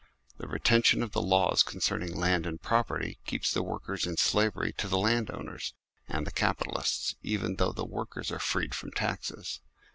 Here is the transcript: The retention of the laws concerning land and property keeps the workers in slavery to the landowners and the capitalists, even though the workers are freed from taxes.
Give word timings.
The 0.39 0.47
retention 0.47 1.03
of 1.03 1.11
the 1.11 1.21
laws 1.21 1.61
concerning 1.61 2.15
land 2.15 2.47
and 2.47 2.59
property 2.59 3.19
keeps 3.27 3.53
the 3.53 3.61
workers 3.61 4.07
in 4.07 4.17
slavery 4.17 4.73
to 4.79 4.87
the 4.87 4.97
landowners 4.97 5.75
and 6.09 6.25
the 6.25 6.31
capitalists, 6.31 7.13
even 7.21 7.57
though 7.57 7.71
the 7.71 7.85
workers 7.85 8.31
are 8.31 8.39
freed 8.39 8.73
from 8.73 8.89
taxes. 8.93 9.59